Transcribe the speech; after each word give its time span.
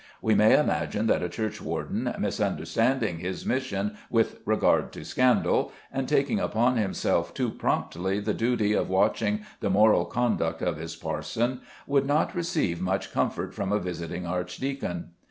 We 0.19 0.33
may 0.33 0.57
imagine 0.59 1.05
that 1.05 1.21
a 1.21 1.29
churchwarden, 1.29 2.15
misunderstanding 2.17 3.19
his 3.19 3.45
mission 3.45 3.97
with 4.09 4.39
regard 4.45 4.91
to 4.93 5.05
scandal, 5.05 5.71
and 5.93 6.09
taking 6.09 6.39
upon 6.39 6.75
himself 6.77 7.35
too 7.35 7.51
promptly 7.51 8.19
the 8.19 8.33
duty 8.33 8.73
of 8.73 8.89
watching 8.89 9.41
the 9.59 9.69
moral 9.69 10.05
conduct 10.05 10.63
of 10.63 10.77
his 10.77 10.95
parson, 10.95 11.61
would 11.85 12.07
not 12.07 12.33
receive 12.33 12.81
much 12.81 13.13
comfort 13.13 13.53
from 13.53 13.71
a 13.71 13.77
visiting 13.77 14.25
archdeacon. 14.25 15.11